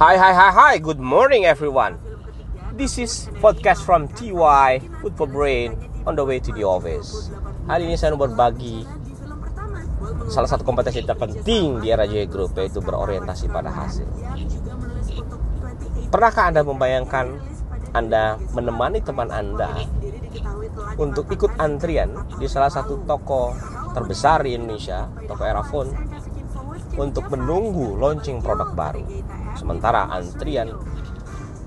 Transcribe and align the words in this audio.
Hi, 0.00 0.16
hi, 0.16 0.32
hi, 0.32 0.48
hi. 0.48 0.74
Good 0.80 0.96
morning, 0.96 1.44
everyone. 1.44 2.00
This 2.72 2.96
is 2.96 3.28
podcast 3.36 3.84
from 3.84 4.08
TY 4.08 4.80
Food 5.04 5.12
for 5.12 5.28
Brain 5.28 5.76
on 6.08 6.16
the 6.16 6.24
way 6.24 6.40
to 6.40 6.48
the 6.56 6.64
office. 6.64 7.28
Hari 7.68 7.84
ini 7.84 8.00
saya 8.00 8.16
mau 8.16 8.24
berbagi 8.24 8.88
salah 10.32 10.48
satu 10.48 10.64
kompetensi 10.64 11.04
terpenting 11.04 11.84
di 11.84 11.92
era 11.92 12.08
J 12.08 12.32
Group 12.32 12.56
yaitu 12.56 12.80
berorientasi 12.80 13.52
pada 13.52 13.68
hasil. 13.68 14.08
Pernahkah 16.08 16.48
Anda 16.48 16.64
membayangkan 16.64 17.36
Anda 17.92 18.40
menemani 18.56 19.04
teman 19.04 19.28
Anda 19.28 19.84
untuk 20.96 21.28
ikut 21.28 21.60
antrian 21.60 22.16
di 22.40 22.48
salah 22.48 22.72
satu 22.72 23.04
toko 23.04 23.52
terbesar 23.92 24.48
di 24.48 24.56
Indonesia, 24.56 25.12
toko 25.28 25.44
Erafon, 25.44 25.92
untuk 26.98 27.30
menunggu 27.30 27.98
launching 27.98 28.42
produk 28.42 28.74
baru? 28.74 29.04
Sementara 29.54 30.10
antrian 30.10 30.74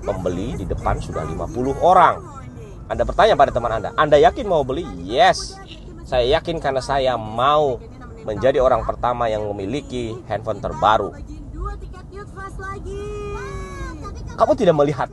pembeli 0.04 0.60
di 0.60 0.64
depan 0.68 1.00
sudah 1.00 1.24
50 1.24 1.80
orang. 1.80 2.20
Anda 2.84 3.02
bertanya 3.08 3.32
pada 3.32 3.48
teman 3.48 3.72
Anda, 3.72 3.90
Anda 3.96 4.20
yakin 4.20 4.44
mau 4.44 4.60
beli? 4.60 4.84
Yes. 5.00 5.56
Saya 6.04 6.28
yakin 6.36 6.60
karena 6.60 6.84
saya 6.84 7.16
mau 7.16 7.80
menjadi 8.28 8.60
orang 8.60 8.84
pertama 8.84 9.28
yang 9.32 9.48
memiliki 9.48 10.12
handphone 10.28 10.60
terbaru. 10.60 11.16
Kamu 14.34 14.52
tidak 14.52 14.76
melihat 14.76 15.08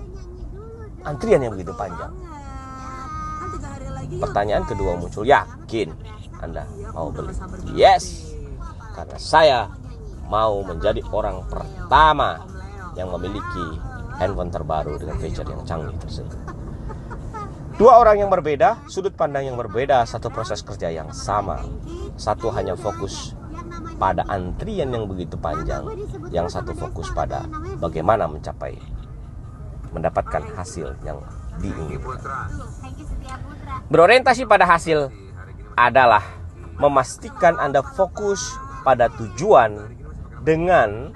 antrian 1.07 1.39
yang 1.39 1.55
begitu 1.55 1.71
panjang. 1.75 2.11
Pertanyaan 4.19 4.67
kedua 4.67 4.99
muncul, 4.99 5.23
yakin 5.23 5.95
Anda 6.43 6.67
mau 6.91 7.07
beli? 7.07 7.31
Yes. 7.71 8.35
Karena 8.91 9.15
saya 9.15 9.59
mau 10.31 10.63
menjadi 10.63 11.03
orang 11.11 11.43
pertama 11.51 12.39
yang 12.95 13.11
memiliki 13.11 13.75
handphone 14.15 14.47
terbaru 14.47 14.95
dengan 14.95 15.19
feature 15.19 15.43
yang 15.43 15.59
canggih 15.67 15.99
tersebut. 15.99 16.39
Dua 17.75 17.99
orang 17.99 18.23
yang 18.23 18.29
berbeda, 18.31 18.87
sudut 18.87 19.11
pandang 19.11 19.51
yang 19.51 19.57
berbeda, 19.59 20.07
satu 20.07 20.31
proses 20.31 20.63
kerja 20.63 20.87
yang 20.87 21.11
sama. 21.11 21.59
Satu 22.15 22.47
hanya 22.53 22.77
fokus 22.77 23.33
pada 23.97 24.21
antrian 24.29 24.93
yang 24.93 25.09
begitu 25.09 25.35
panjang, 25.35 25.89
yang 26.29 26.45
satu 26.47 26.77
fokus 26.77 27.09
pada 27.11 27.43
bagaimana 27.81 28.29
mencapai 28.29 28.77
mendapatkan 29.91 30.45
hasil 30.55 30.95
yang 31.03 31.19
diinginkan. 31.59 32.21
Berorientasi 33.91 34.47
pada 34.47 34.63
hasil 34.69 35.11
adalah 35.75 36.23
memastikan 36.77 37.57
Anda 37.57 37.81
fokus 37.83 38.55
pada 38.85 39.09
tujuan 39.09 40.01
dengan 40.41 41.13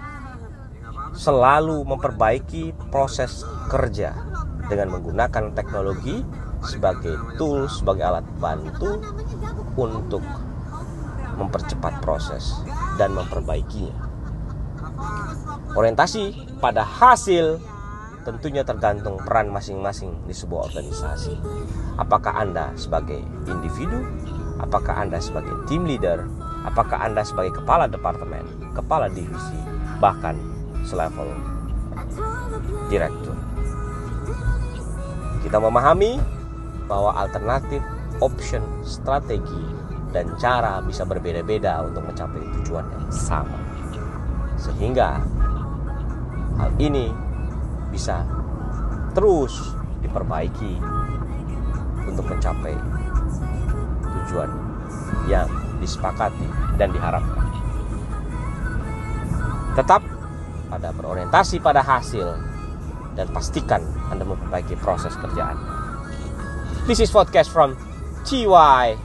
selalu 1.16 1.88
memperbaiki 1.88 2.76
proses 2.92 3.48
kerja 3.72 4.14
dengan 4.68 4.98
menggunakan 4.98 5.56
teknologi 5.56 6.22
sebagai 6.66 7.16
tool, 7.38 7.70
sebagai 7.70 8.03
alat 8.03 8.26
bantu 8.42 9.00
untuk 9.78 10.22
mempercepat 11.38 12.02
proses 12.02 12.58
dan 12.98 13.14
memperbaikinya. 13.14 13.94
Orientasi 15.76 16.58
pada 16.64 16.81
hasil 16.81 17.59
tentunya 18.26 18.66
tergantung 18.66 19.22
peran 19.22 19.53
masing-masing 19.53 20.26
di 20.26 20.34
sebuah 20.34 20.72
organisasi. 20.72 21.36
Apakah 22.02 22.42
Anda 22.42 22.73
sebagai 22.73 23.22
individu, 23.46 24.02
apakah 24.58 24.98
Anda 24.98 25.22
sebagai 25.22 25.53
team 25.70 25.86
leader, 25.86 26.26
apakah 26.66 26.97
Anda 26.97 27.21
sebagai 27.21 27.61
kepala 27.61 27.85
departemen, 27.85 28.41
kepala 28.73 29.08
divisi, 29.13 29.58
bahkan 30.02 30.35
selevel 30.81 31.30
direktur. 32.89 33.38
Kita 35.45 35.61
memahami 35.61 36.17
bahwa 36.89 37.13
alternatif, 37.22 37.81
option, 38.17 38.66
strategi, 38.81 39.66
dan 40.09 40.31
cara 40.41 40.81
bisa 40.81 41.06
berbeda-beda 41.06 41.85
untuk 41.85 42.01
mencapai 42.07 42.41
tujuan 42.62 42.85
yang 42.88 43.06
sama. 43.13 43.59
Sehingga 44.57 45.22
hal 46.57 46.72
ini 46.81 47.11
bisa 47.91 48.25
terus 49.13 49.75
diperbaiki 50.01 50.79
untuk 52.07 52.25
mencapai 52.25 52.73
tujuan 54.01 54.50
yang 55.28 55.50
disepakati 55.80 56.47
dan 56.80 56.91
diharapkan. 56.91 57.46
Tetap 59.75 60.02
pada 60.72 60.90
berorientasi 60.96 61.59
pada 61.59 61.84
hasil 61.84 62.36
dan 63.16 63.28
pastikan 63.31 63.84
Anda 64.12 64.28
memperbaiki 64.28 64.75
proses 64.80 65.16
kerjaan. 65.19 65.56
This 66.85 67.02
is 67.02 67.09
podcast 67.12 67.50
from 67.50 67.80
TY 68.28 68.96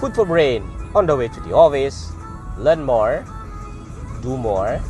Food 0.00 0.12
for 0.12 0.28
Brain 0.28 0.64
on 0.92 1.06
the 1.08 1.16
way 1.16 1.28
to 1.28 1.40
the 1.44 1.52
office. 1.52 2.12
Learn 2.58 2.84
more, 2.84 3.24
do 4.20 4.36
more, 4.36 4.80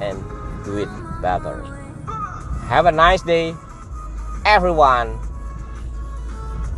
and 0.00 0.16
do 0.64 0.80
it 0.80 0.88
better. 1.20 1.60
Have 2.68 2.86
a 2.86 2.92
nice 2.92 3.22
day, 3.22 3.54
everyone. 4.44 5.20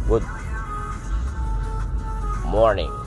Good 0.07 0.27
morning. 2.47 3.04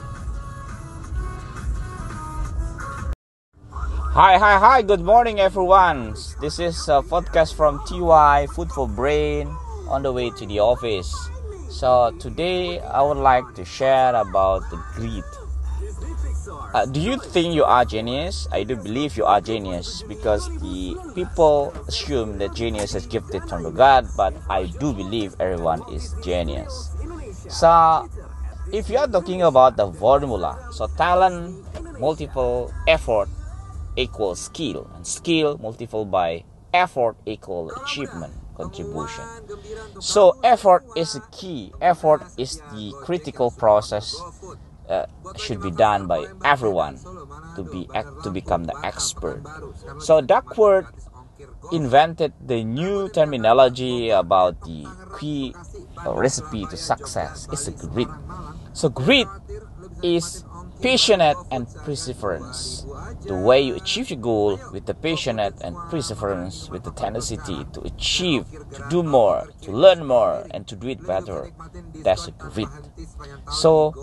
Hi, 4.18 4.36
hi, 4.36 4.58
hi. 4.58 4.82
Good 4.82 5.02
morning, 5.06 5.38
everyone. 5.38 6.16
This 6.40 6.58
is 6.58 6.74
a 6.90 7.06
podcast 7.06 7.54
from 7.54 7.78
TY 7.86 8.48
Food 8.50 8.72
for 8.72 8.88
Brain 8.88 9.46
on 9.86 10.02
the 10.02 10.10
way 10.10 10.30
to 10.30 10.44
the 10.44 10.58
office. 10.58 11.14
So, 11.70 12.10
today 12.18 12.80
I 12.80 13.00
would 13.00 13.22
like 13.22 13.54
to 13.54 13.64
share 13.64 14.16
about 14.16 14.68
the 14.74 14.82
greed. 14.98 15.22
Uh, 16.74 16.84
do 16.86 16.98
you 16.98 17.16
think 17.30 17.54
you 17.54 17.62
are 17.62 17.84
genius? 17.84 18.48
I 18.50 18.64
do 18.64 18.74
believe 18.74 19.16
you 19.16 19.24
are 19.24 19.40
genius 19.40 20.02
because 20.02 20.50
the 20.58 20.98
people 21.14 21.72
assume 21.86 22.38
that 22.38 22.56
genius 22.56 22.96
is 22.96 23.06
gifted 23.06 23.44
from 23.44 23.62
the 23.62 23.70
God, 23.70 24.08
but 24.16 24.34
I 24.50 24.66
do 24.66 24.92
believe 24.92 25.38
everyone 25.38 25.86
is 25.94 26.12
genius. 26.24 26.90
So, 27.48 28.10
if 28.72 28.90
you 28.90 28.98
are 28.98 29.06
talking 29.06 29.42
about 29.42 29.76
the 29.76 29.86
formula, 29.92 30.58
so 30.72 30.88
talent, 30.98 31.54
multiple 32.00 32.74
effort, 32.88 33.28
equals 33.98 34.40
skill 34.40 34.88
and 34.94 35.06
skill 35.06 35.58
multiplied 35.58 36.10
by 36.10 36.44
effort 36.72 37.16
equal 37.26 37.70
achievement 37.82 38.32
contribution. 38.56 39.24
So 40.00 40.38
effort 40.42 40.84
is 40.96 41.12
the 41.14 41.22
key. 41.32 41.72
Effort 41.80 42.22
is 42.36 42.62
the 42.72 42.94
critical 43.02 43.50
process 43.50 44.14
uh, 44.88 45.06
should 45.36 45.60
be 45.60 45.70
done 45.70 46.06
by 46.06 46.26
everyone 46.44 46.98
to 47.56 47.62
be 47.62 47.88
to 48.22 48.30
become 48.30 48.64
the 48.64 48.74
expert. 48.86 49.42
So 49.98 50.20
Duckworth 50.20 50.86
invented 51.72 52.32
the 52.40 52.64
new 52.64 53.08
terminology 53.08 54.10
about 54.10 54.62
the 54.62 54.86
key 55.18 55.54
recipe 56.06 56.66
to 56.66 56.76
success. 56.76 57.48
It's 57.52 57.66
a 57.68 57.72
grit. 57.72 58.08
So 58.72 58.88
grit 58.88 59.28
is 60.02 60.44
passionate 60.80 61.36
and 61.50 61.66
perseverance. 61.84 62.86
The 63.26 63.34
way 63.34 63.60
you 63.60 63.74
achieve 63.74 64.10
your 64.10 64.20
goal 64.20 64.60
with 64.72 64.86
the 64.86 64.94
passionate 64.94 65.60
and 65.62 65.76
perseverance, 65.90 66.68
with 66.70 66.84
the 66.84 66.92
tenacity 66.92 67.66
to 67.72 67.80
achieve, 67.82 68.46
to 68.50 68.86
do 68.88 69.02
more, 69.02 69.48
to 69.62 69.72
learn 69.72 70.06
more, 70.06 70.46
and 70.50 70.66
to 70.68 70.76
do 70.76 70.88
it 70.88 71.04
better. 71.06 71.50
That's 71.94 72.28
a 72.28 72.32
grit. 72.32 72.68
So, 73.50 73.94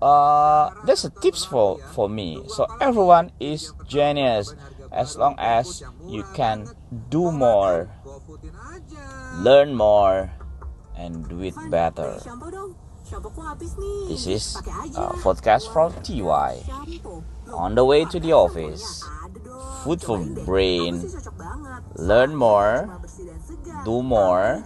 uh, 0.00 0.70
that's 0.84 1.04
a 1.04 1.10
tips 1.10 1.44
for 1.44 1.78
for 1.96 2.08
me. 2.08 2.42
So 2.48 2.66
everyone 2.80 3.32
is 3.40 3.72
genius 3.88 4.54
as 4.92 5.16
long 5.16 5.34
as 5.38 5.82
you 6.06 6.24
can 6.34 6.68
do 7.08 7.32
more, 7.32 7.90
learn 9.40 9.74
more, 9.74 10.30
and 10.96 11.26
do 11.28 11.40
it 11.42 11.54
better. 11.70 12.20
This 13.04 14.26
is 14.26 14.56
a 14.96 15.12
podcast 15.20 15.70
from 15.72 15.92
TY. 16.02 16.64
On 17.52 17.74
the 17.74 17.84
way 17.84 18.06
to 18.06 18.18
the 18.18 18.32
office, 18.32 19.04
food 19.84 20.00
for 20.00 20.24
brain, 20.46 21.04
learn 21.96 22.34
more, 22.34 22.88
do 23.84 24.02
more, 24.02 24.64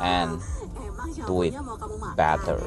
and 0.00 0.38
do 1.26 1.42
it 1.42 1.54
better. 2.14 2.60